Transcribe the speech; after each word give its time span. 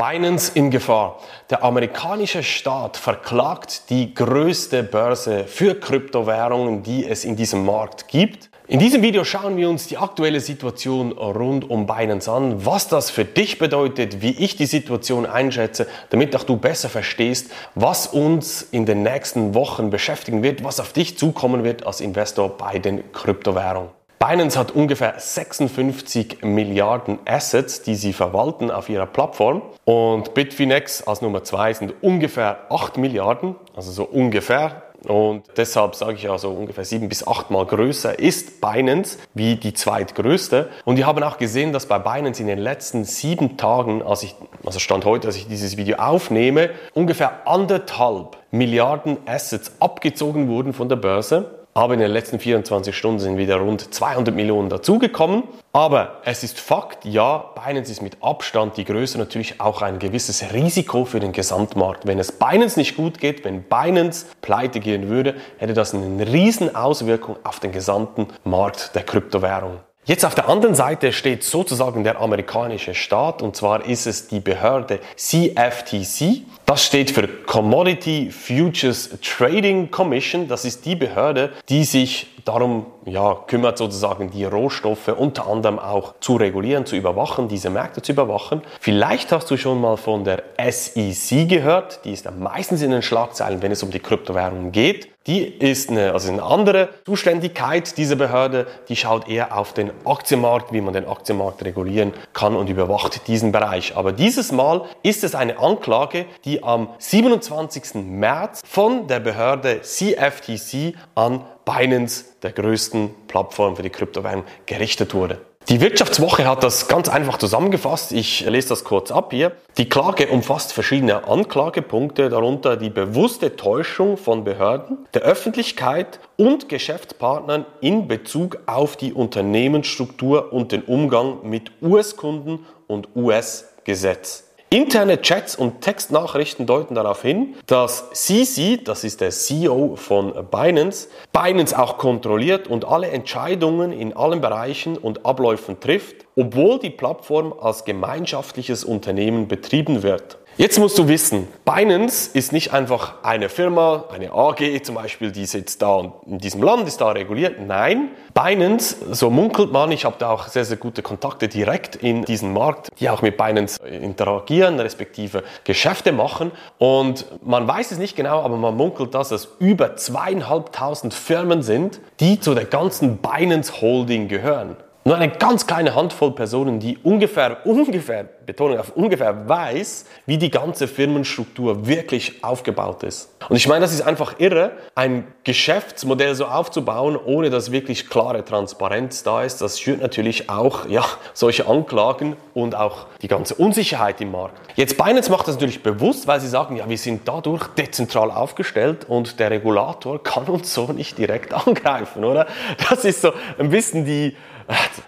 Binance 0.00 0.52
in 0.54 0.70
Gefahr. 0.70 1.18
Der 1.50 1.62
amerikanische 1.62 2.42
Staat 2.42 2.96
verklagt 2.96 3.90
die 3.90 4.14
größte 4.14 4.82
Börse 4.82 5.44
für 5.44 5.78
Kryptowährungen, 5.78 6.82
die 6.82 7.04
es 7.06 7.26
in 7.26 7.36
diesem 7.36 7.66
Markt 7.66 8.08
gibt. 8.08 8.48
In 8.66 8.78
diesem 8.78 9.02
Video 9.02 9.24
schauen 9.24 9.58
wir 9.58 9.68
uns 9.68 9.88
die 9.88 9.98
aktuelle 9.98 10.40
Situation 10.40 11.12
rund 11.12 11.68
um 11.68 11.84
Binance 11.84 12.32
an, 12.32 12.64
was 12.64 12.88
das 12.88 13.10
für 13.10 13.26
dich 13.26 13.58
bedeutet, 13.58 14.22
wie 14.22 14.30
ich 14.30 14.56
die 14.56 14.64
Situation 14.64 15.26
einschätze, 15.26 15.86
damit 16.08 16.34
auch 16.34 16.44
du 16.44 16.56
besser 16.56 16.88
verstehst, 16.88 17.50
was 17.74 18.06
uns 18.06 18.62
in 18.62 18.86
den 18.86 19.02
nächsten 19.02 19.52
Wochen 19.52 19.90
beschäftigen 19.90 20.42
wird, 20.42 20.64
was 20.64 20.80
auf 20.80 20.94
dich 20.94 21.18
zukommen 21.18 21.62
wird 21.62 21.86
als 21.86 22.00
Investor 22.00 22.56
bei 22.56 22.78
den 22.78 23.12
Kryptowährungen. 23.12 23.99
Binance 24.22 24.58
hat 24.58 24.72
ungefähr 24.72 25.14
56 25.16 26.42
Milliarden 26.42 27.18
Assets, 27.24 27.80
die 27.80 27.94
sie 27.94 28.12
verwalten 28.12 28.70
auf 28.70 28.90
ihrer 28.90 29.06
Plattform. 29.06 29.62
Und 29.86 30.34
Bitfinex 30.34 31.02
als 31.04 31.22
Nummer 31.22 31.42
zwei 31.42 31.72
sind 31.72 31.94
ungefähr 32.02 32.66
8 32.68 32.98
Milliarden, 32.98 33.56
also 33.74 33.90
so 33.90 34.04
ungefähr. 34.04 34.82
Und 35.08 35.44
deshalb 35.56 35.94
sage 35.94 36.16
ich 36.16 36.28
also 36.28 36.50
ungefähr 36.50 36.84
sieben 36.84 37.08
bis 37.08 37.26
achtmal 37.26 37.64
größer 37.64 38.18
ist 38.18 38.60
Binance 38.60 39.16
wie 39.32 39.56
die 39.56 39.72
zweitgrößte. 39.72 40.68
Und 40.84 40.98
wir 40.98 41.06
haben 41.06 41.22
auch 41.22 41.38
gesehen, 41.38 41.72
dass 41.72 41.86
bei 41.86 41.98
Binance 41.98 42.42
in 42.42 42.48
den 42.48 42.58
letzten 42.58 43.04
sieben 43.04 43.56
Tagen, 43.56 44.02
als 44.02 44.22
ich, 44.22 44.34
also 44.66 44.80
Stand 44.80 45.06
heute, 45.06 45.28
als 45.28 45.36
ich 45.36 45.48
dieses 45.48 45.78
Video 45.78 45.96
aufnehme, 45.96 46.68
ungefähr 46.92 47.46
anderthalb 47.48 48.36
Milliarden 48.50 49.16
Assets 49.24 49.72
abgezogen 49.80 50.48
wurden 50.48 50.74
von 50.74 50.90
der 50.90 50.96
Börse. 50.96 51.59
Aber 51.72 51.94
in 51.94 52.00
den 52.00 52.10
letzten 52.10 52.40
24 52.40 52.96
Stunden 52.96 53.20
sind 53.20 53.38
wieder 53.38 53.56
rund 53.56 53.94
200 53.94 54.34
Millionen 54.34 54.68
dazugekommen. 54.68 55.44
Aber 55.72 56.20
es 56.24 56.42
ist 56.42 56.58
Fakt, 56.58 57.04
ja, 57.04 57.52
Binance 57.54 57.92
ist 57.92 58.02
mit 58.02 58.16
Abstand 58.20 58.76
die 58.76 58.84
Größe 58.84 59.18
natürlich 59.18 59.60
auch 59.60 59.82
ein 59.82 60.00
gewisses 60.00 60.52
Risiko 60.52 61.04
für 61.04 61.20
den 61.20 61.32
Gesamtmarkt. 61.32 62.06
Wenn 62.06 62.18
es 62.18 62.32
Binance 62.32 62.78
nicht 62.78 62.96
gut 62.96 63.20
geht, 63.20 63.44
wenn 63.44 63.62
Binance 63.62 64.26
pleite 64.42 64.80
gehen 64.80 65.08
würde, 65.08 65.36
hätte 65.58 65.74
das 65.74 65.94
eine 65.94 66.26
riesen 66.26 66.74
Auswirkung 66.74 67.36
auf 67.44 67.60
den 67.60 67.70
gesamten 67.70 68.26
Markt 68.42 68.96
der 68.96 69.04
Kryptowährungen. 69.04 69.89
Jetzt 70.06 70.24
auf 70.24 70.34
der 70.34 70.48
anderen 70.48 70.74
Seite 70.74 71.12
steht 71.12 71.44
sozusagen 71.44 72.04
der 72.04 72.20
amerikanische 72.20 72.94
Staat 72.94 73.42
und 73.42 73.54
zwar 73.54 73.84
ist 73.84 74.06
es 74.06 74.28
die 74.28 74.40
Behörde 74.40 74.98
CFTC. 75.14 76.42
Das 76.64 76.84
steht 76.86 77.10
für 77.10 77.28
Commodity 77.28 78.30
Futures 78.30 79.10
Trading 79.20 79.90
Commission. 79.90 80.48
Das 80.48 80.64
ist 80.64 80.86
die 80.86 80.96
Behörde, 80.96 81.52
die 81.68 81.84
sich 81.84 82.28
darum 82.46 82.86
ja, 83.04 83.34
kümmert, 83.46 83.76
sozusagen 83.76 84.30
die 84.30 84.44
Rohstoffe 84.46 85.08
unter 85.08 85.46
anderem 85.46 85.78
auch 85.78 86.14
zu 86.20 86.36
regulieren, 86.36 86.86
zu 86.86 86.96
überwachen, 86.96 87.48
diese 87.48 87.68
Märkte 87.68 88.00
zu 88.00 88.12
überwachen. 88.12 88.62
Vielleicht 88.80 89.30
hast 89.32 89.50
du 89.50 89.58
schon 89.58 89.82
mal 89.82 89.98
von 89.98 90.24
der 90.24 90.44
SEC 90.58 91.46
gehört. 91.46 92.04
Die 92.04 92.12
ist 92.12 92.24
ja 92.24 92.30
meistens 92.30 92.80
in 92.80 92.90
den 92.90 93.02
Schlagzeilen, 93.02 93.60
wenn 93.60 93.72
es 93.72 93.82
um 93.82 93.90
die 93.90 94.00
Kryptowährungen 94.00 94.72
geht. 94.72 95.08
Die 95.30 95.44
ist 95.44 95.90
eine, 95.90 96.12
also 96.12 96.32
eine 96.32 96.42
andere 96.42 96.88
Zuständigkeit 97.06 97.96
dieser 97.96 98.16
Behörde. 98.16 98.66
Die 98.88 98.96
schaut 98.96 99.28
eher 99.28 99.56
auf 99.56 99.72
den 99.72 99.92
Aktienmarkt, 100.04 100.72
wie 100.72 100.80
man 100.80 100.92
den 100.92 101.06
Aktienmarkt 101.06 101.64
regulieren 101.64 102.12
kann 102.32 102.56
und 102.56 102.68
überwacht 102.68 103.28
diesen 103.28 103.52
Bereich. 103.52 103.96
Aber 103.96 104.10
dieses 104.10 104.50
Mal 104.50 104.86
ist 105.04 105.22
es 105.22 105.36
eine 105.36 105.60
Anklage, 105.60 106.26
die 106.44 106.64
am 106.64 106.88
27. 106.98 107.94
März 108.06 108.62
von 108.68 109.06
der 109.06 109.20
Behörde 109.20 109.82
CFTC 109.82 110.96
an 111.14 111.44
Binance, 111.64 112.24
der 112.42 112.50
größten 112.50 113.14
Plattform 113.28 113.76
für 113.76 113.84
die 113.84 113.90
Kryptowährung, 113.90 114.42
gerichtet 114.66 115.14
wurde. 115.14 115.38
Die 115.70 115.80
Wirtschaftswoche 115.80 116.48
hat 116.48 116.64
das 116.64 116.88
ganz 116.88 117.08
einfach 117.08 117.38
zusammengefasst. 117.38 118.10
Ich 118.10 118.40
lese 118.40 118.70
das 118.70 118.82
kurz 118.82 119.12
ab 119.12 119.30
hier. 119.30 119.52
Die 119.78 119.88
Klage 119.88 120.26
umfasst 120.26 120.72
verschiedene 120.72 121.28
Anklagepunkte, 121.28 122.28
darunter 122.28 122.76
die 122.76 122.90
bewusste 122.90 123.54
Täuschung 123.54 124.16
von 124.16 124.42
Behörden, 124.42 124.98
der 125.14 125.22
Öffentlichkeit 125.22 126.18
und 126.36 126.68
Geschäftspartnern 126.68 127.66
in 127.80 128.08
Bezug 128.08 128.58
auf 128.66 128.96
die 128.96 129.12
Unternehmensstruktur 129.12 130.52
und 130.52 130.72
den 130.72 130.82
Umgang 130.82 131.48
mit 131.48 131.70
US-Kunden 131.80 132.66
und 132.88 133.08
US-Gesetz. 133.14 134.49
Interne 134.72 135.20
Chats 135.20 135.56
und 135.56 135.80
Textnachrichten 135.80 136.64
deuten 136.64 136.94
darauf 136.94 137.22
hin, 137.22 137.56
dass 137.66 138.08
CC, 138.12 138.76
das 138.76 139.02
ist 139.02 139.20
der 139.20 139.30
CEO 139.30 139.96
von 139.96 140.32
Binance, 140.48 141.08
Binance 141.32 141.76
auch 141.76 141.98
kontrolliert 141.98 142.68
und 142.68 142.84
alle 142.84 143.08
Entscheidungen 143.08 143.90
in 143.90 144.16
allen 144.16 144.40
Bereichen 144.40 144.96
und 144.96 145.26
Abläufen 145.26 145.80
trifft, 145.80 146.24
obwohl 146.36 146.78
die 146.78 146.90
Plattform 146.90 147.52
als 147.60 147.84
gemeinschaftliches 147.84 148.84
Unternehmen 148.84 149.48
betrieben 149.48 150.04
wird. 150.04 150.38
Jetzt 150.56 150.78
musst 150.78 150.98
du 150.98 151.08
wissen, 151.08 151.48
Binance 151.64 152.30
ist 152.34 152.52
nicht 152.52 152.74
einfach 152.74 153.22
eine 153.22 153.48
Firma, 153.48 154.04
eine 154.12 154.32
AG 154.32 154.82
zum 154.82 154.96
Beispiel, 154.96 155.32
die 155.32 155.46
sitzt 155.46 155.80
da 155.80 155.94
und 155.94 156.12
in 156.26 156.38
diesem 156.38 156.62
Land 156.62 156.86
ist 156.86 157.00
da 157.00 157.12
reguliert. 157.12 157.58
Nein, 157.66 158.10
Binance, 158.34 158.96
so 159.10 159.30
munkelt 159.30 159.72
man, 159.72 159.90
ich 159.90 160.04
habe 160.04 160.16
da 160.18 160.30
auch 160.30 160.48
sehr, 160.48 160.66
sehr 160.66 160.76
gute 160.76 161.00
Kontakte 161.00 161.48
direkt 161.48 161.96
in 161.96 162.26
diesen 162.26 162.52
Markt, 162.52 162.88
die 163.00 163.08
auch 163.08 163.22
mit 163.22 163.38
Binance 163.38 163.82
interagieren, 163.86 164.78
respektive 164.78 165.44
Geschäfte 165.64 166.12
machen. 166.12 166.52
Und 166.76 167.24
man 167.42 167.66
weiß 167.66 167.92
es 167.92 167.98
nicht 167.98 168.14
genau, 168.14 168.42
aber 168.42 168.58
man 168.58 168.76
munkelt, 168.76 169.14
dass 169.14 169.30
es 169.30 169.48
über 169.60 169.96
zweieinhalbtausend 169.96 171.14
Firmen 171.14 171.62
sind, 171.62 172.00
die 172.20 172.38
zu 172.38 172.54
der 172.54 172.66
ganzen 172.66 173.18
Binance 173.18 173.80
Holding 173.80 174.28
gehören. 174.28 174.76
Nur 175.02 175.16
eine 175.16 175.30
ganz 175.30 175.66
kleine 175.66 175.94
Handvoll 175.94 176.32
Personen, 176.32 176.78
die 176.78 176.98
ungefähr, 176.98 177.58
ungefähr, 177.64 178.24
Betonung 178.44 178.78
auf 178.78 178.96
ungefähr 178.96 179.48
weiß, 179.48 180.04
wie 180.26 180.36
die 180.36 180.50
ganze 180.50 180.88
Firmenstruktur 180.88 181.86
wirklich 181.86 182.44
aufgebaut 182.44 183.02
ist. 183.04 183.34
Und 183.48 183.56
ich 183.56 183.66
meine, 183.66 183.80
das 183.80 183.94
ist 183.94 184.02
einfach 184.02 184.38
irre, 184.38 184.72
ein 184.94 185.26
Geschäftsmodell 185.44 186.34
so 186.34 186.46
aufzubauen, 186.46 187.16
ohne 187.16 187.48
dass 187.48 187.72
wirklich 187.72 188.10
klare 188.10 188.44
Transparenz 188.44 189.22
da 189.22 189.42
ist. 189.42 189.62
Das 189.62 189.80
schürt 189.80 190.02
natürlich 190.02 190.50
auch, 190.50 190.86
ja, 190.86 191.04
solche 191.32 191.66
Anklagen 191.66 192.36
und 192.52 192.74
auch 192.74 193.06
die 193.22 193.28
ganze 193.28 193.54
Unsicherheit 193.54 194.20
im 194.20 194.32
Markt. 194.32 194.60
Jetzt 194.76 194.98
Binance 194.98 195.30
macht 195.30 195.48
das 195.48 195.54
natürlich 195.54 195.82
bewusst, 195.82 196.26
weil 196.26 196.40
sie 196.40 196.48
sagen, 196.48 196.76
ja, 196.76 196.88
wir 196.88 196.98
sind 196.98 197.26
dadurch 197.26 197.68
dezentral 197.68 198.30
aufgestellt 198.30 199.06
und 199.08 199.40
der 199.40 199.50
Regulator 199.50 200.22
kann 200.22 200.44
uns 200.44 200.74
so 200.74 200.92
nicht 200.92 201.16
direkt 201.16 201.54
angreifen, 201.66 202.24
oder? 202.24 202.46
Das 202.90 203.04
ist 203.04 203.22
so 203.22 203.32
ein 203.58 203.70
bisschen 203.70 204.04
die, 204.04 204.36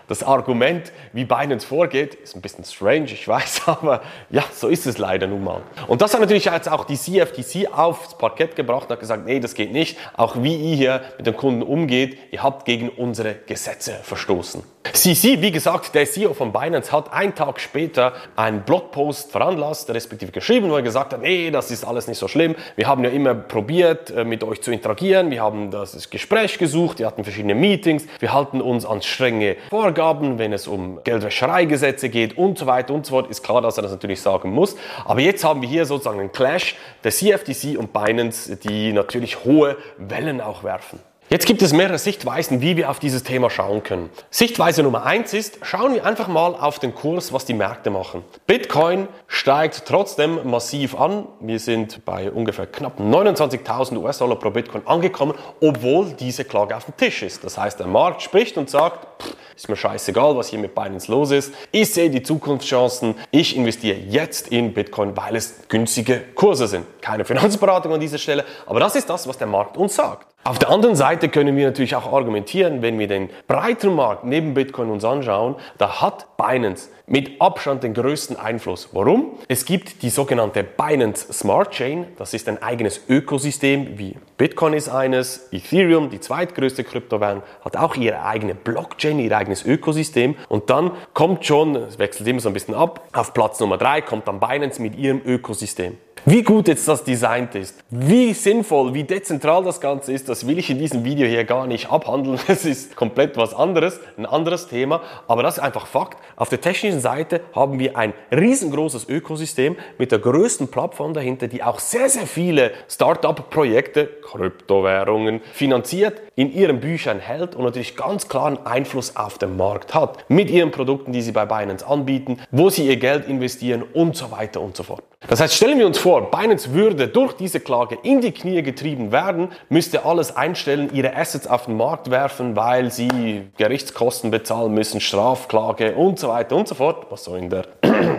das 0.09 0.23
Argument, 0.23 0.93
wie 1.13 1.25
Binance 1.25 1.67
vorgeht, 1.67 2.15
ist 2.15 2.35
ein 2.37 2.43
bisschen 2.43 2.65
strange, 2.65 3.07
ich 3.07 3.27
weiß, 3.27 3.63
aber 3.67 4.03
ja, 4.31 4.45
so 4.53 4.69
ist 4.69 4.87
es 4.87 4.99
leider 4.99 5.27
nun 5.27 5.45
mal. 5.45 5.63
Und 5.89 6.03
das 6.03 6.15
hat 6.15 6.21
natürlich 6.21 6.47
jetzt 6.47 6.69
auch 6.69 6.85
die 6.85 6.97
CFTC 6.97 7.73
aufs 7.73 8.17
Parkett 8.19 8.57
gebracht 8.57 8.85
und 8.85 8.91
hat 8.91 9.01
gesagt, 9.01 9.25
nee, 9.25 9.41
das 9.41 9.55
geht 9.55 9.73
nicht. 9.73 9.99
Auch 10.15 10.43
wie 10.43 10.57
ihr 10.57 10.77
hier 10.77 11.01
mit 11.17 11.27
den 11.27 11.37
Kunden 11.37 11.63
umgeht, 11.63 12.19
ihr 12.31 12.43
habt 12.43 12.65
gegen 12.65 12.89
unsere 12.89 13.35
Gesetze 13.35 13.95
verstoßen. 14.03 14.63
CC, 14.93 15.41
wie 15.41 15.53
gesagt, 15.53 15.95
der 15.95 16.07
CEO 16.07 16.35
von 16.35 16.53
Binance 16.53 16.93
hat 16.93 17.13
einen 17.13 17.35
Tag 17.35 17.61
später 17.61 18.13
einen 18.37 18.63
Blogpost 18.63 19.31
veranlasst, 19.31 19.89
respektive 19.91 20.33
geschrieben, 20.33 20.71
wo 20.71 20.77
er 20.77 20.83
gesagt 20.83 21.13
hat, 21.13 21.23
nee, 21.23 21.51
das 21.51 21.71
ist 21.71 21.85
alles 21.85 22.09
nicht 22.09 22.19
so 22.19 22.29
schlimm. 22.29 22.57
Wir 22.77 22.89
haben 22.89 23.03
ja 23.05 23.11
immer 23.11 23.35
probiert, 23.35 24.11
äh, 24.11 24.25
mit 24.25 24.45
euch 24.45 24.61
zu 24.61 24.73
interagieren. 24.73 25.31
Wir 25.31 25.43
haben 25.43 25.71
das 25.71 26.11
Gespräch 26.11 26.59
gesucht, 26.59 26.99
wir 26.99 27.07
hatten 27.07 27.25
verschiedene 27.25 27.55
Meetings. 27.55 28.07
Wir 28.19 28.33
halten 28.33 28.61
uns 28.61 28.85
an 28.85 29.03
strenge 29.03 29.57
Vorgaben, 29.71 30.39
wenn 30.39 30.53
es 30.53 30.67
um 30.67 31.03
Geldwäschereigesetze 31.05 32.09
geht 32.09 32.37
und 32.37 32.59
so 32.59 32.67
weiter 32.67 32.93
und 32.93 33.07
so 33.07 33.15
fort. 33.15 33.31
Ist 33.31 33.43
klar, 33.43 33.63
dass 33.63 33.79
er 33.79 33.83
das 33.83 33.93
natürlich 33.93 34.21
sagen 34.21 34.51
muss. 34.51 34.77
Aber 35.05 35.21
jetzt 35.21 35.45
haben 35.45 35.63
wir 35.63 35.69
hier 35.69 35.87
sozusagen 35.87 36.21
einen 36.21 36.33
Clash 36.33 36.77
der 37.05 37.13
CFTC 37.13 37.79
und 37.79 37.93
Binance, 37.93 38.57
die 38.57 38.93
natürlich 38.93 39.45
hohe 39.45 39.77
Wellen 39.97 40.41
auch 40.41 40.65
werfen. 40.65 40.99
Jetzt 41.33 41.47
gibt 41.47 41.63
es 41.63 41.73
mehrere 41.73 41.97
Sichtweisen, 41.97 42.61
wie 42.61 42.77
wir 42.77 42.91
auf 42.91 42.99
dieses 42.99 43.23
Thema 43.23 43.49
schauen 43.49 43.83
können. 43.83 44.11
Sichtweise 44.29 44.83
Nummer 44.83 45.07
eins 45.07 45.33
ist, 45.33 45.61
schauen 45.63 45.95
wir 45.95 46.05
einfach 46.05 46.29
mal 46.29 46.55
auf 46.55 46.79
den 46.79 46.95
Kurs, 46.95 47.33
was 47.33 47.47
die 47.47 47.55
Märkte 47.55 47.89
machen. 47.89 48.23
Bitcoin 48.47 49.09
steigt 49.29 49.85
trotzdem 49.87 50.41
massiv 50.45 50.95
an. 50.95 51.27
Wir 51.41 51.59
sind 51.59 52.05
bei 52.05 52.31
ungefähr 52.31 52.67
knapp 52.67 53.01
29.000 53.01 53.97
US-Dollar 53.97 54.37
pro 54.37 54.51
Bitcoin 54.51 54.87
angekommen, 54.87 55.33
obwohl 55.63 56.13
diese 56.13 56.45
Klage 56.45 56.77
auf 56.77 56.85
dem 56.85 56.99
Tisch 56.99 57.23
ist. 57.23 57.43
Das 57.43 57.57
heißt, 57.57 57.81
der 57.81 57.87
Markt 57.87 58.21
spricht 58.21 58.59
und 58.59 58.69
sagt, 58.69 59.23
pff, 59.23 59.35
ist 59.57 59.69
mir 59.69 59.77
scheißegal, 59.77 60.37
was 60.37 60.49
hier 60.49 60.59
mit 60.59 60.75
Binance 60.75 61.11
los 61.11 61.31
ist. 61.31 61.55
Ich 61.71 61.93
sehe 61.93 62.11
die 62.11 62.23
Zukunftschancen. 62.23 63.15
Ich 63.31 63.57
investiere 63.57 63.99
jetzt 63.99 64.49
in 64.49 64.75
Bitcoin, 64.75 65.17
weil 65.17 65.37
es 65.37 65.69
günstige 65.69 66.21
Kurse 66.35 66.67
sind. 66.67 66.87
Keine 67.01 67.25
Finanzberatung 67.25 67.93
an 67.93 68.01
dieser 68.01 68.19
Stelle, 68.19 68.45
aber 68.67 68.81
das 68.81 68.97
ist 68.97 69.09
das, 69.09 69.27
was 69.27 69.39
der 69.39 69.47
Markt 69.47 69.77
uns 69.77 69.95
sagt. 69.95 70.33
Auf 70.45 70.59
der 70.59 70.71
anderen 70.71 70.97
Seite 70.97 71.29
können 71.29 71.57
wir 71.57 71.67
natürlich 71.67 71.95
auch 71.95 72.13
argumentieren, 72.13 72.83
wenn 72.83 72.99
wir 72.99 73.07
den 73.07 73.31
breiteren 73.47 73.95
Markt 73.95 74.25
neben 74.25 74.55
Bitcoin 74.55 74.91
uns 74.91 75.05
anschauen, 75.05 75.55
da 75.79 76.01
hat 76.01 76.37
Binance 76.37 76.89
mit 77.07 77.41
Abstand 77.41 77.85
den 77.85 77.95
größten 77.95 78.37
Einfluss. 78.37 78.89
Warum? 78.91 79.39
Es 79.47 79.65
gibt 79.65 80.03
die 80.03 80.11
sogenannte 80.11 80.65
Binance 80.65 81.33
Smart 81.33 81.71
Chain. 81.71 82.07
Das 82.19 82.35
ist 82.35 82.49
ein 82.49 82.61
eigenes 82.61 83.03
Ökosystem, 83.09 83.99
wie 83.99 84.17
Bitcoin 84.37 84.73
ist 84.73 84.89
eines, 84.89 85.49
Ethereum, 85.53 86.11
die 86.11 86.19
zweitgrößte 86.19 86.83
Kryptowährung, 86.83 87.45
hat 87.65 87.77
auch 87.77 87.95
ihre 87.95 88.25
eigene 88.25 88.57
Blockchain, 88.57 89.21
ihr 89.21 89.37
eigenes 89.43 89.65
Ökosystem. 89.65 90.37
Und 90.49 90.71
dann 90.71 90.93
kommt 91.15 91.45
schon, 91.45 91.77
es 91.77 91.99
wechselt 91.99 92.29
immer 92.29 92.41
so 92.41 92.49
ein 92.49 92.55
bisschen 92.55 92.75
ab, 92.75 93.09
auf 93.13 93.35
Platz 93.35 93.61
Nummer 93.61 93.77
drei 93.77 94.01
kommt 94.01 94.29
dann 94.29 94.41
Binance 94.41 94.81
mit 94.81 94.97
ihrem 94.97 95.21
Ökosystem. 95.25 95.99
Wie 96.25 96.45
gut 96.45 96.69
jetzt 96.69 96.87
das 96.87 97.03
designt 97.03 97.57
ist, 97.57 97.83
wie 97.91 98.33
sinnvoll, 98.33 98.95
wie 98.95 99.03
dezentral 99.03 99.65
das 99.65 99.81
Ganze 99.81 100.13
ist, 100.13 100.29
das 100.29 100.47
will 100.47 100.57
ich 100.57 100.71
in 100.71 100.79
diesem 100.79 101.05
Video 101.05 101.27
hier 101.27 101.43
gar 101.43 101.67
nicht 101.67 101.91
abhandeln. 101.91 102.39
Das 102.47 102.65
ist 102.65 102.95
komplett 102.95 103.37
was 103.37 103.53
anderes, 103.53 103.99
ein 104.17 104.25
anderes 104.25 104.69
Thema. 104.69 105.01
Aber 105.27 105.43
das 105.43 105.57
ist 105.57 105.65
einfach 105.65 105.87
Fakt. 105.87 106.19
Auf 106.37 106.49
der 106.49 106.61
technischen 106.61 107.01
Seite 107.01 107.41
haben 107.57 107.81
wir 107.81 107.97
ein 107.97 108.15
riesengroßes 108.31 109.09
Ökosystem 109.09 109.75
mit 109.99 110.13
der 110.13 110.21
größten 110.21 110.69
Plattform 110.69 111.13
dahinter, 111.13 111.49
die 111.49 111.65
auch 111.65 111.81
sehr, 111.81 112.09
sehr 112.09 112.29
viele 112.29 112.71
Start-up-Projekte, 112.89 114.07
Kryptowährungen 114.07 115.41
finanziert, 115.53 116.21
in 116.37 116.53
ihren 116.53 116.79
Büchern 116.79 117.19
hält 117.19 117.57
und 117.57 117.65
natürlich 117.65 117.97
ganz 117.97 118.29
klaren 118.29 118.65
Einfluss 118.65 119.17
auf 119.17 119.39
den 119.39 119.57
Markt 119.57 119.93
hat. 119.93 120.25
Mit 120.31 120.51
ihren 120.51 120.71
Produkten, 120.71 121.11
die 121.11 121.23
sie 121.23 121.33
bei 121.33 121.47
Binance 121.47 121.85
anbieten, 121.85 122.39
wo 122.53 122.71
sie 122.71 122.87
ihr 122.87 122.97
Geld 122.97 123.27
investieren 123.27 123.83
und 123.83 124.17
so 124.17 124.31
weiter 124.31 124.61
und 124.61 124.77
so 124.77 124.85
fort. 124.85 125.03
Das 125.29 125.41
heißt, 125.41 125.55
stellen 125.55 125.79
wir 125.79 125.87
uns 125.87 125.99
vor, 125.99 126.31
Binance 126.31 126.75
würde 126.75 127.07
durch 127.07 127.35
diese 127.35 127.61
Klage 127.61 127.97
in 128.03 128.21
die 128.21 128.33
Knie 128.33 128.63
getrieben 128.63 129.13
werden, 129.13 129.49
müsste 129.69 130.05
alles 130.05 130.35
einstellen, 130.35 130.91
ihre 130.93 131.17
Assets 131.17 131.47
auf 131.47 131.67
den 131.67 131.77
Markt 131.77 132.11
werfen, 132.11 132.57
weil 132.57 132.91
sie 132.91 133.43
Gerichtskosten 133.57 134.31
bezahlen 134.31 134.75
müssen, 134.75 135.01
Strafklage 135.01 135.95
und 135.95 136.19
so 136.19 136.29
weiter 136.29 136.57
und 136.57 136.67
so 136.67 136.75
fort, 136.75 137.07
was 137.11 137.25
so 137.25 137.37
in 137.37 137.51
der 137.51 137.67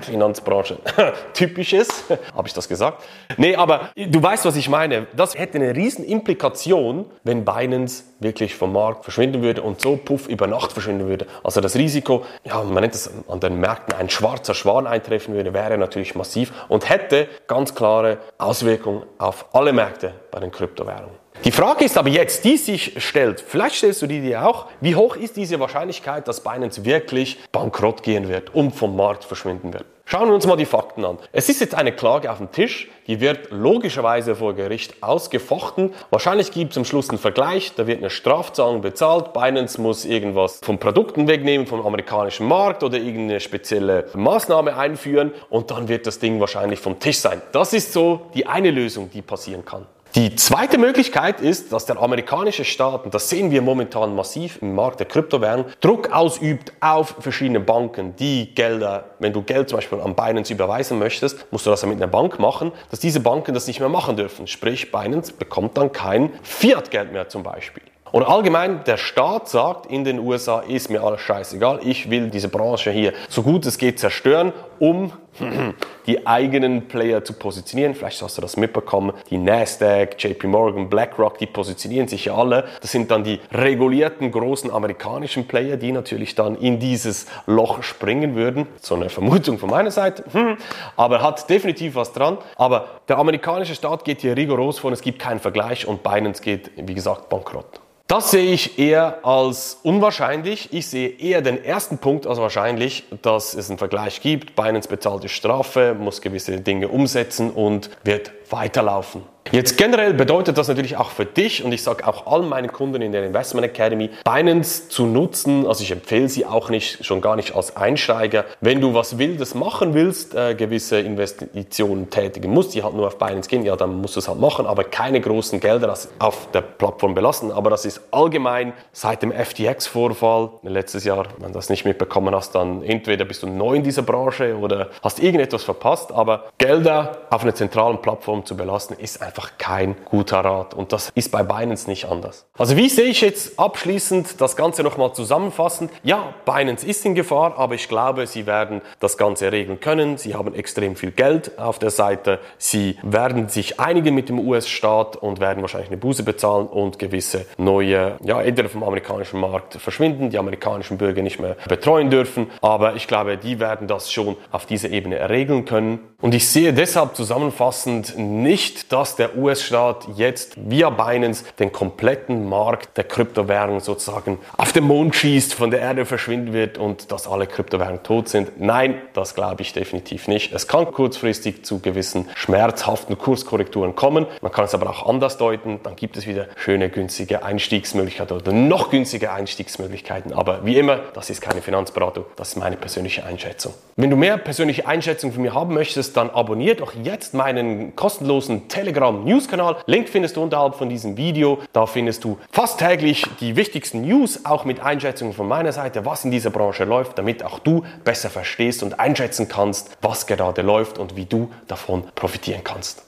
Finanzbranche 0.05 0.77
typisch 1.33 1.73
ist. 1.73 2.05
Habe 2.35 2.47
ich 2.47 2.53
das 2.53 2.67
gesagt? 2.67 3.03
Nee, 3.37 3.55
aber 3.55 3.89
du 3.95 4.21
weißt, 4.21 4.45
was 4.45 4.55
ich 4.55 4.69
meine. 4.69 5.07
Das 5.15 5.35
hätte 5.37 5.57
eine 5.57 5.75
riesen 5.75 6.05
Implikation, 6.05 7.05
wenn 7.23 7.45
Binance 7.45 8.03
wirklich 8.19 8.55
vom 8.55 8.73
Markt 8.73 9.03
verschwinden 9.03 9.41
würde 9.41 9.61
und 9.61 9.81
so 9.81 9.97
puff 9.97 10.27
über 10.27 10.47
Nacht 10.47 10.71
verschwinden 10.71 11.07
würde. 11.07 11.27
Also 11.43 11.61
das 11.61 11.75
Risiko, 11.75 12.25
ja, 12.43 12.63
man 12.63 12.81
nennt 12.81 12.95
es 12.95 13.09
an 13.27 13.39
den 13.39 13.59
Märkten 13.59 13.93
ein 13.95 14.09
schwarzer 14.09 14.53
Schwan 14.53 14.87
eintreffen 14.87 15.33
würde, 15.33 15.53
wäre 15.53 15.77
natürlich 15.77 16.15
massiv 16.15 16.53
und 16.69 16.89
hätte 16.89 17.27
ganz 17.47 17.75
klare 17.75 18.17
Auswirkungen 18.37 19.03
auf 19.17 19.45
alle 19.53 19.73
Märkte 19.73 20.13
bei 20.31 20.39
den 20.39 20.51
Kryptowährungen. 20.51 21.23
Die 21.43 21.51
Frage 21.51 21.83
ist 21.83 21.97
aber 21.97 22.09
jetzt, 22.09 22.45
die 22.45 22.55
sich 22.55 22.93
stellt, 23.03 23.41
vielleicht 23.41 23.75
stellst 23.75 24.01
du 24.01 24.07
die 24.07 24.21
dir 24.21 24.47
auch, 24.47 24.67
wie 24.79 24.95
hoch 24.95 25.17
ist 25.17 25.35
diese 25.35 25.59
Wahrscheinlichkeit, 25.59 26.27
dass 26.27 26.41
Binance 26.41 26.85
wirklich 26.85 27.37
bankrott 27.51 28.01
gehen 28.01 28.29
wird 28.29 28.53
und 28.55 28.71
vom 28.73 28.95
Markt 28.95 29.25
verschwinden 29.25 29.73
wird? 29.73 29.85
Schauen 30.05 30.27
wir 30.27 30.35
uns 30.35 30.45
mal 30.45 30.57
die 30.57 30.65
Fakten 30.65 31.05
an. 31.05 31.17
Es 31.31 31.47
ist 31.47 31.61
jetzt 31.61 31.75
eine 31.75 31.93
Klage 31.93 32.29
auf 32.29 32.37
dem 32.37 32.51
Tisch, 32.51 32.89
die 33.07 33.21
wird 33.21 33.51
logischerweise 33.51 34.35
vor 34.35 34.53
Gericht 34.53 35.01
ausgefochten. 35.01 35.93
Wahrscheinlich 36.11 36.51
gibt 36.51 36.71
es 36.71 36.77
am 36.77 36.85
Schluss 36.85 37.09
einen 37.09 37.19
Vergleich, 37.19 37.73
da 37.75 37.87
wird 37.87 37.99
eine 37.99 38.09
Strafzahlung 38.09 38.81
bezahlt, 38.81 39.31
Binance 39.33 39.81
muss 39.81 40.03
irgendwas 40.03 40.59
von 40.61 40.77
Produkten 40.77 41.27
wegnehmen 41.27 41.67
vom 41.67 41.85
amerikanischen 41.85 42.47
Markt 42.47 42.83
oder 42.83 42.97
irgendeine 42.97 43.39
spezielle 43.39 44.07
Maßnahme 44.13 44.75
einführen 44.75 45.31
und 45.49 45.71
dann 45.71 45.87
wird 45.87 46.05
das 46.05 46.19
Ding 46.19 46.39
wahrscheinlich 46.39 46.79
vom 46.79 46.99
Tisch 46.99 47.19
sein. 47.19 47.41
Das 47.53 47.73
ist 47.73 47.93
so 47.93 48.29
die 48.33 48.45
eine 48.45 48.71
Lösung, 48.71 49.09
die 49.09 49.21
passieren 49.21 49.63
kann. 49.63 49.87
Die 50.15 50.35
zweite 50.35 50.77
Möglichkeit 50.77 51.41
ist, 51.41 51.73
dass 51.73 51.87
der 51.87 51.99
amerikanische 51.99 52.65
Staat, 52.65 53.05
und 53.05 53.15
das 53.15 53.29
sehen 53.29 53.49
wir 53.49 53.63
momentan 53.63 54.15
massiv 54.15 54.61
im 54.61 54.75
Markt 54.75 54.99
der 54.99 55.07
Kryptowährungen, 55.07 55.65
Druck 55.81 56.11
ausübt 56.11 56.71
auf 56.81 57.15
verschiedene 57.19 57.59
Banken, 57.59 58.15
die 58.17 58.53
Gelder, 58.53 59.05
wenn 59.17 59.33
du 59.33 59.41
Geld 59.41 59.69
zum 59.69 59.79
Beispiel 59.79 59.99
an 59.99 60.13
Binance 60.13 60.53
überweisen 60.53 60.99
möchtest, 60.99 61.51
musst 61.51 61.65
du 61.65 61.71
das 61.71 61.81
ja 61.81 61.87
mit 61.87 61.97
einer 61.97 62.05
Bank 62.05 62.37
machen, 62.37 62.71
dass 62.91 62.99
diese 62.99 63.21
Banken 63.21 63.55
das 63.55 63.65
nicht 63.65 63.79
mehr 63.79 63.89
machen 63.89 64.15
dürfen. 64.15 64.45
Sprich, 64.45 64.91
Binance 64.91 65.33
bekommt 65.33 65.77
dann 65.77 65.91
kein 65.91 66.29
Fiat-Geld 66.43 67.11
mehr 67.11 67.27
zum 67.27 67.41
Beispiel. 67.41 67.81
Und 68.13 68.21
allgemein, 68.21 68.83
der 68.83 68.97
Staat 68.97 69.49
sagt 69.49 69.87
in 69.87 70.03
den 70.03 70.19
USA, 70.19 70.59
ist 70.59 70.91
mir 70.91 71.01
alles 71.03 71.21
scheißegal, 71.21 71.79
ich 71.81 72.11
will 72.11 72.29
diese 72.29 72.47
Branche 72.47 72.91
hier 72.91 73.11
so 73.27 73.41
gut 73.41 73.65
es 73.65 73.79
geht 73.79 73.99
zerstören, 73.99 74.53
um 74.77 75.11
die 76.05 76.27
eigenen 76.27 76.87
Player 76.87 77.23
zu 77.23 77.33
positionieren. 77.33 77.95
Vielleicht 77.95 78.21
hast 78.21 78.37
du 78.37 78.43
das 78.43 78.55
mitbekommen. 78.55 79.13
Die 79.31 79.39
Nasdaq, 79.39 80.23
JP 80.23 80.45
Morgan, 80.45 80.89
BlackRock, 80.91 81.39
die 81.39 81.47
positionieren 81.47 82.07
sich 82.07 82.25
ja 82.25 82.35
alle. 82.35 82.65
Das 82.81 82.91
sind 82.91 83.09
dann 83.09 83.23
die 83.23 83.39
regulierten 83.51 84.31
großen 84.31 84.69
amerikanischen 84.69 85.47
Player, 85.47 85.75
die 85.75 85.91
natürlich 85.91 86.35
dann 86.35 86.55
in 86.55 86.77
dieses 86.77 87.25
Loch 87.47 87.81
springen 87.81 88.35
würden. 88.35 88.67
So 88.79 88.93
eine 88.93 89.09
Vermutung 89.09 89.57
von 89.57 89.71
meiner 89.71 89.89
Seite. 89.89 90.23
Hm. 90.33 90.57
Aber 90.97 91.23
hat 91.23 91.49
definitiv 91.49 91.95
was 91.95 92.13
dran. 92.13 92.37
Aber 92.57 92.89
der 93.07 93.17
amerikanische 93.17 93.73
Staat 93.73 94.05
geht 94.05 94.21
hier 94.21 94.37
rigoros 94.37 94.77
vor. 94.77 94.91
Es 94.91 95.01
gibt 95.01 95.17
keinen 95.17 95.39
Vergleich 95.39 95.87
und 95.87 96.03
Binance 96.03 96.43
geht, 96.43 96.69
wie 96.75 96.93
gesagt, 96.93 97.29
bankrott. 97.29 97.82
Das 98.07 98.31
sehe 98.31 98.51
ich 98.53 98.77
eher 98.77 99.25
als 99.25 99.79
unwahrscheinlich. 99.81 100.73
Ich 100.73 100.87
sehe 100.87 101.09
eher 101.09 101.41
den 101.41 101.63
ersten 101.63 101.97
Punkt 101.97 102.27
als 102.27 102.37
wahrscheinlich, 102.37 103.05
dass 103.21 103.53
es 103.53 103.69
einen 103.69 103.79
Vergleich 103.79 104.21
gibt. 104.21 104.55
Binance 104.55 104.89
bezahlt 104.89 105.23
die 105.23 105.29
Strafe, 105.29 105.95
muss 105.97 106.21
gewisse 106.21 106.59
Dinge 106.59 106.89
umsetzen 106.89 107.49
und 107.49 107.89
wird 108.03 108.31
weiterlaufen. 108.49 109.23
Jetzt 109.51 109.77
generell 109.77 110.13
bedeutet 110.13 110.57
das 110.57 110.67
natürlich 110.67 110.97
auch 110.97 111.11
für 111.11 111.25
dich 111.25 111.63
und 111.63 111.73
ich 111.73 111.83
sage 111.83 112.07
auch 112.07 112.25
allen 112.25 112.49
meinen 112.49 112.71
Kunden 112.71 113.01
in 113.01 113.11
der 113.11 113.23
Investment 113.23 113.65
Academy, 113.65 114.09
Binance 114.23 114.89
zu 114.89 115.05
nutzen. 115.05 115.67
Also 115.67 115.83
ich 115.83 115.91
empfehle 115.91 116.27
sie 116.27 116.45
auch 116.45 116.69
nicht, 116.69 117.05
schon 117.05 117.21
gar 117.21 117.35
nicht 117.35 117.55
als 117.55 117.75
Einsteiger. 117.75 118.45
Wenn 118.61 118.81
du 118.81 118.95
was 118.95 119.19
Wildes 119.19 119.53
machen 119.53 119.93
willst, 119.93 120.33
äh, 120.33 120.55
gewisse 120.55 120.99
Investitionen 120.99 122.09
tätigen 122.09 122.51
musst, 122.51 122.73
die 122.73 122.83
halt 122.83 122.95
nur 122.95 123.05
auf 123.05 123.19
Binance 123.19 123.47
gehen, 123.47 123.63
ja, 123.63 123.75
dann 123.75 124.01
musst 124.01 124.15
du 124.15 124.21
es 124.21 124.27
halt 124.27 124.39
machen, 124.39 124.65
aber 124.65 124.85
keine 124.85 125.21
großen 125.21 125.59
Gelder 125.59 125.95
auf 126.17 126.47
der 126.51 126.61
Plattform 126.61 127.13
belassen. 127.13 127.51
Aber 127.51 127.69
das 127.69 127.85
ist 127.85 128.01
allgemein 128.09 128.73
seit 128.91 129.21
dem 129.21 129.31
FTX-Vorfall 129.31 130.49
letztes 130.63 131.03
Jahr, 131.03 131.25
wenn 131.37 131.49
du 131.49 131.53
das 131.53 131.69
nicht 131.69 131.85
mitbekommen 131.85 132.33
hast, 132.33 132.55
dann 132.55 132.81
entweder 132.81 133.25
bist 133.25 133.43
du 133.43 133.47
neu 133.47 133.75
in 133.75 133.83
dieser 133.83 134.01
Branche 134.01 134.57
oder 134.57 134.89
hast 135.03 135.19
irgendetwas 135.19 135.63
verpasst, 135.63 136.11
aber 136.11 136.45
Gelder 136.57 137.17
auf 137.29 137.43
einer 137.43 137.53
zentralen 137.53 138.01
Plattform 138.01 138.45
zu 138.45 138.57
belassen, 138.57 138.97
ist 138.97 139.21
einfach 139.21 139.32
einfach 139.33 139.57
kein 139.57 139.95
guter 140.05 140.41
Rat. 140.41 140.75
Und 140.75 140.93
das 140.93 141.09
ist 141.15 141.31
bei 141.31 141.41
Binance 141.41 141.89
nicht 141.89 142.05
anders. 142.05 142.45
Also 142.55 142.77
wie 142.77 142.87
sehe 142.87 143.05
ich 143.05 143.21
jetzt 143.21 143.59
abschließend 143.59 144.39
das 144.39 144.55
Ganze 144.55 144.83
nochmal 144.83 145.13
zusammenfassend? 145.13 145.89
Ja, 146.03 146.35
Binance 146.45 146.85
ist 146.85 147.03
in 147.03 147.15
Gefahr, 147.15 147.57
aber 147.57 147.73
ich 147.73 147.89
glaube, 147.89 148.27
sie 148.27 148.45
werden 148.45 148.81
das 148.99 149.17
Ganze 149.17 149.51
regeln 149.51 149.79
können. 149.79 150.17
Sie 150.17 150.35
haben 150.35 150.53
extrem 150.53 150.95
viel 150.95 151.09
Geld 151.09 151.57
auf 151.57 151.79
der 151.79 151.89
Seite. 151.89 152.39
Sie 152.59 152.95
werden 153.01 153.49
sich 153.49 153.79
einigen 153.79 154.13
mit 154.13 154.29
dem 154.29 154.39
US-Staat 154.39 155.15
und 155.15 155.39
werden 155.39 155.61
wahrscheinlich 155.63 155.89
eine 155.89 155.97
Buße 155.97 156.21
bezahlen 156.21 156.67
und 156.67 156.99
gewisse 156.99 157.47
neue, 157.57 158.17
ja, 158.23 158.39
entweder 158.39 158.69
vom 158.69 158.83
amerikanischen 158.83 159.39
Markt 159.39 159.73
verschwinden, 159.75 160.29
die 160.29 160.37
amerikanischen 160.37 160.99
Bürger 160.99 161.23
nicht 161.23 161.39
mehr 161.39 161.57
betreuen 161.67 162.11
dürfen. 162.11 162.51
Aber 162.61 162.95
ich 162.95 163.07
glaube, 163.07 163.37
die 163.37 163.59
werden 163.59 163.87
das 163.87 164.11
schon 164.11 164.37
auf 164.51 164.67
dieser 164.67 164.91
Ebene 164.91 165.27
regeln 165.27 165.65
können. 165.65 165.99
Und 166.21 166.35
ich 166.35 166.47
sehe 166.47 166.71
deshalb 166.71 167.15
zusammenfassend 167.15 168.15
nicht, 168.17 168.91
dass 168.93 169.15
der 169.15 169.22
US-Staat 169.37 170.07
jetzt 170.15 170.53
via 170.69 170.89
Binance 170.89 171.45
den 171.59 171.71
kompletten 171.71 172.47
Markt 172.47 172.97
der 172.97 173.03
Kryptowährungen 173.03 173.79
sozusagen 173.79 174.39
auf 174.57 174.71
den 174.71 174.83
Mond 174.85 175.15
schießt, 175.15 175.53
von 175.53 175.71
der 175.71 175.81
Erde 175.81 176.05
verschwinden 176.05 176.53
wird 176.53 176.77
und 176.77 177.11
dass 177.11 177.27
alle 177.27 177.47
Kryptowährungen 177.47 178.03
tot 178.03 178.29
sind. 178.29 178.59
Nein, 178.59 178.95
das 179.13 179.35
glaube 179.35 179.61
ich 179.61 179.73
definitiv 179.73 180.27
nicht. 180.27 180.53
Es 180.53 180.67
kann 180.67 180.85
kurzfristig 180.91 181.65
zu 181.65 181.79
gewissen 181.79 182.29
schmerzhaften 182.35 183.17
Kurskorrekturen 183.17 183.95
kommen. 183.95 184.25
Man 184.41 184.51
kann 184.51 184.65
es 184.65 184.73
aber 184.73 184.89
auch 184.89 185.07
anders 185.07 185.37
deuten. 185.37 185.79
Dann 185.83 185.95
gibt 185.95 186.17
es 186.17 186.27
wieder 186.27 186.47
schöne, 186.55 186.89
günstige 186.89 187.43
Einstiegsmöglichkeiten 187.43 188.35
oder 188.35 188.51
noch 188.51 188.89
günstige 188.89 189.31
Einstiegsmöglichkeiten. 189.31 190.33
Aber 190.33 190.65
wie 190.65 190.77
immer, 190.77 190.99
das 191.13 191.29
ist 191.29 191.41
keine 191.41 191.61
Finanzberatung. 191.61 192.25
Das 192.35 192.49
ist 192.49 192.55
meine 192.55 192.77
persönliche 192.77 193.25
Einschätzung. 193.25 193.73
Wenn 193.95 194.09
du 194.09 194.15
mehr 194.15 194.37
persönliche 194.37 194.87
Einschätzung 194.87 195.33
von 195.33 195.41
mir 195.41 195.53
haben 195.53 195.73
möchtest, 195.73 196.17
dann 196.17 196.29
abonniert 196.29 196.81
doch 196.81 196.93
jetzt 197.03 197.33
meinen 197.33 197.95
kostenlosen 197.95 198.67
Telegram 198.67 199.12
News-Kanal. 199.19 199.77
Link 199.85 200.09
findest 200.09 200.35
du 200.35 200.43
unterhalb 200.43 200.75
von 200.75 200.89
diesem 200.89 201.17
Video. 201.17 201.59
Da 201.71 201.85
findest 201.85 202.23
du 202.23 202.37
fast 202.51 202.79
täglich 202.79 203.25
die 203.39 203.55
wichtigsten 203.55 204.01
News, 204.01 204.45
auch 204.45 204.65
mit 204.65 204.79
Einschätzungen 204.79 205.33
von 205.33 205.47
meiner 205.47 205.71
Seite, 205.71 206.05
was 206.05 206.25
in 206.25 206.31
dieser 206.31 206.49
Branche 206.49 206.83
läuft, 206.85 207.17
damit 207.17 207.43
auch 207.43 207.59
du 207.59 207.83
besser 208.03 208.29
verstehst 208.29 208.83
und 208.83 208.99
einschätzen 208.99 209.47
kannst, 209.47 209.97
was 210.01 210.27
gerade 210.27 210.61
läuft 210.61 210.97
und 210.97 211.15
wie 211.15 211.25
du 211.25 211.51
davon 211.67 212.03
profitieren 212.15 212.63
kannst. 212.63 213.03